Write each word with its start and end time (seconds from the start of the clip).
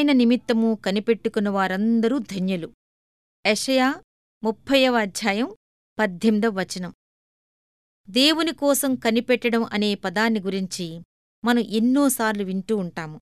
ఆయన 0.00 0.12
నిమిత్తము 0.12 0.78
కనిపెట్టుకున్న 0.86 1.48
వారందరూ 1.48 2.18
ధన్యులు. 2.18 2.72
యషయా 3.46 3.94
ముప్పైవ 4.44 4.98
అధ్యాయం 4.98 5.56
పద్దెనిమిదవ 5.98 6.50
వచనం. 6.50 6.94
దేవుని 8.10 8.52
కోసం 8.52 8.94
కనిపెట్టడం 8.94 9.64
అనే 9.64 9.94
పదాన్ని 9.94 10.40
గురించి 10.40 11.02
మనం 11.44 11.58
ఎన్నోసార్లు 11.58 12.44
వింటూ 12.44 12.76
ఉంటాము. 12.76 13.20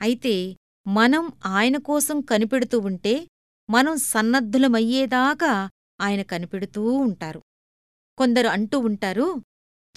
అయితే 0.00 0.56
మనం 0.86 1.32
ఆయన 1.46 1.76
కోసం 1.76 2.20
కనిపెడుతూ 2.20 2.78
ఉంటే 2.78 3.28
మనం 3.70 3.96
సన్నద్ధులమయ్యేదాకా 3.96 5.70
ఆయన 6.00 6.22
కనిపెడుతూ 6.22 6.92
ఉంటారు. 6.92 7.42
కొందరు 8.18 8.48
అంటూ 8.48 8.78
ఉంటారు 8.78 9.42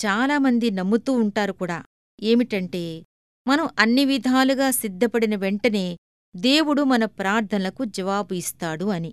చాలామంది 0.06 0.72
నమ్ముతూ 0.72 1.14
ఉంటారు 1.14 1.54
కూడా. 1.54 1.84
ఏమిటంటే 2.22 3.06
మనం 3.48 3.70
అన్ని 3.80 4.06
విధాలుగా 4.06 4.72
సిద్ధపడిన 4.72 5.36
వెంటనే 5.36 5.98
దేవుడు 6.36 6.82
మన 6.82 7.06
ప్రార్థనలకు 7.06 7.86
జవాబు 7.86 8.34
ఇస్తాడు 8.34 8.86
అని. 8.86 9.12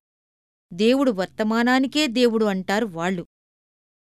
దేవుడు 0.73 1.11
వర్తమానానికే 1.11 2.07
దేవుడు 2.07 2.45
అంటారు 2.45 2.87
వాళ్ళు. 2.87 3.27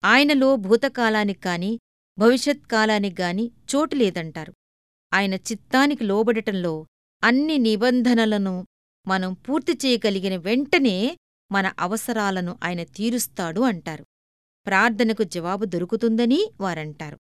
ఆయనలో 0.05 0.57
భూతకాలానికి 0.57 1.41
భవిష్యత్ 1.49 1.81
భవిష్యత్కాలానికి 2.19 3.23
గాని 3.23 3.51
చోటు 3.75 3.95
లేదంటారు. 3.97 4.53
ఆయన 5.15 5.35
చిత్తానికి 5.35 6.05
లోబడటంలో 6.05 6.87
అన్ని 7.25 7.59
నిబంధనలను 7.59 8.67
మనం 9.07 9.33
పూర్తి 9.33 9.73
చేయగలిగిన 9.73 10.37
వెంటనే 10.37 11.17
మన 11.53 11.73
అవసరాలను 11.81 12.59
ఆయన 12.65 12.85
తీరుస్తాడు 12.85 13.61
అంటారు. 13.61 14.05
ప్రార్థనకు 14.67 15.23
జవాబు 15.23 15.65
దొరుకుతుందని 15.65 16.53
వారంటారు. 16.61 17.19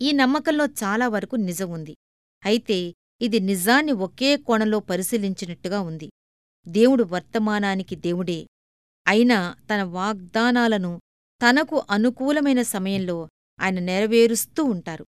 ఈ 0.00 0.12
నమ్మకంలో 0.12 0.66
చాలా 0.66 1.08
వరకు 1.08 1.36
నిజం 1.36 1.70
ఉంది. 1.70 1.96
అయితే 2.44 2.94
ఇది 3.22 3.40
నిజాన్ని 3.40 3.92
ఒకే 3.92 4.36
కోణంలో 4.36 4.80
పరిశీలించినట్టుగా 4.80 5.80
ఉంది. 5.80 6.10
దేవుడు 6.68 7.04
వర్తమానానికి 7.04 7.96
దేవుడే. 7.96 8.46
అయినా 9.06 9.54
తన 9.74 9.82
వాగ్దానాలను 9.82 11.00
తనకు 11.42 11.82
అనుకూలమైన 11.90 12.62
సమయంలో 12.62 13.28
ఆయన 13.60 13.78
నెరవేరుస్తూ 13.78 14.64
ఉంటారు. 14.64 15.06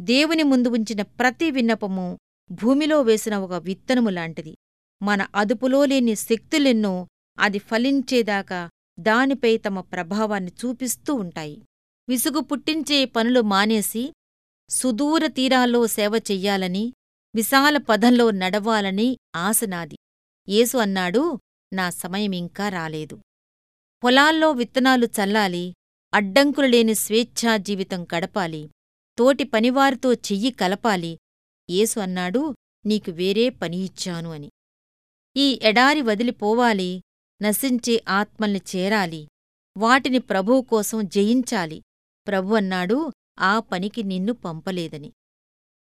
దేవుని 0.00 0.42
ముందు 0.42 0.68
ఉంచిన 0.68 1.02
ప్రతి 1.02 1.50
విన్నపము 1.50 2.18
భూమిలో 2.50 3.02
వేసిన 3.02 3.36
ఒక 3.36 3.52
విత్తనము 3.52 4.08
లాంటిది. 4.08 4.56
మన 5.02 5.26
అదుపులో 5.34 5.84
లేని 5.84 6.14
శక్తులెన్నో 6.14 7.08
అది 7.38 7.58
ఫలించేదాకా 7.58 8.70
దానిపై 9.00 9.56
తమ 9.56 9.80
ప్రభావాన్ని 9.80 10.52
చూపిస్తూ 10.64 11.14
ఉంటాయి. 11.14 11.64
విసుగు 12.08 12.40
పుట్టించే 12.40 13.04
పనులు 13.04 13.40
మానేసి 13.40 14.12
సుదూర 14.70 15.26
తీరాల్లో 15.26 15.86
సేవ 15.86 16.12
చెయ్యాలని 16.30 16.92
విశాల 17.34 17.76
పదంలో 17.76 18.30
నడవాలని 18.30 19.16
ఆశనాది 19.36 19.96
యేసు 20.48 20.76
అన్నాడు 20.78 21.38
నా 21.72 21.90
సమయమింకా 21.90 22.68
రాలేదు. 22.68 23.20
పొలాల్లో 24.04 24.50
విత్తనాలు 24.50 25.06
చల్లాలి 25.06 25.74
అడ్డంకులులేని 26.14 26.94
స్వేచ్ఛా 26.94 27.56
జీవితం 27.56 28.06
గడపాలి 28.14 28.70
తోటి 29.18 29.44
పనివారితో 29.44 30.14
చెయ్యి 30.14 30.50
కలపాలి. 30.50 31.18
యేసు 31.70 32.00
అన్నాడు 32.00 32.54
నీకు 32.86 33.10
వేరే 33.10 33.48
పని 33.50 33.76
ఇచ్చాను 33.76 34.32
అని. 34.32 34.50
ఈ 35.36 35.60
ఎడారి 35.62 36.00
వదిలిపోవాలి 36.00 37.02
నశించే 37.42 38.04
ఆత్మల్ని 38.08 38.62
చేరాలి 38.76 39.28
వాటిని 39.76 40.18
ప్రభువు 40.18 40.60
కోసం 40.62 41.08
జయించాలి. 41.08 41.82
ప్రభు 42.26 42.54
అన్నాడు 42.54 43.12
ఆ 43.38 43.60
పనికి 43.60 44.02
నిన్ను 44.02 44.32
పంపలేదని. 44.32 45.12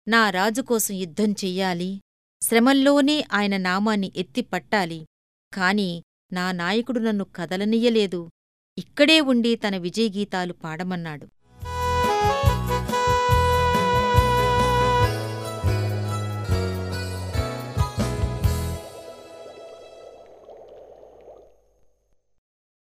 నా 0.09 0.31
రాజుకోసం 0.31 0.95
యుద్ధం 0.95 1.33
చెయ్యాలి. 1.33 2.01
శ్రమల్లోనే 2.43 3.25
ఆయన 3.33 3.57
నామాన్ని 3.57 4.13
ఎత్తి 4.17 4.43
పట్టాలి. 4.43 5.07
కాని 5.53 6.03
నా 6.33 6.53
నాయకుడు 6.53 7.01
నన్ను 7.01 7.27
కదలనియ్యలేదు 7.37 8.31
ఇక్కడే 8.79 9.21
ఉండి 9.21 9.57
తన 9.57 9.77
విజయగీతాలు 9.77 10.53
పాడమన్నాడు. 10.53 11.29